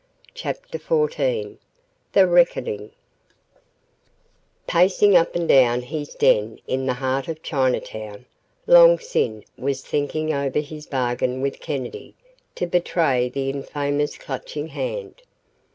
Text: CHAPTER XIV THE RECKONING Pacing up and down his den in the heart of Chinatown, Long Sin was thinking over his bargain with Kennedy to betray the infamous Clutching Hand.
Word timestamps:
CHAPTER 0.33 0.79
XIV 0.79 1.57
THE 2.13 2.25
RECKONING 2.27 2.89
Pacing 4.65 5.15
up 5.15 5.35
and 5.35 5.47
down 5.47 5.83
his 5.83 6.15
den 6.15 6.59
in 6.65 6.87
the 6.87 6.95
heart 6.95 7.27
of 7.27 7.43
Chinatown, 7.43 8.25
Long 8.65 8.97
Sin 8.97 9.43
was 9.59 9.83
thinking 9.85 10.33
over 10.33 10.57
his 10.59 10.87
bargain 10.87 11.39
with 11.39 11.59
Kennedy 11.61 12.15
to 12.55 12.65
betray 12.65 13.29
the 13.29 13.51
infamous 13.51 14.17
Clutching 14.17 14.69
Hand. 14.69 15.21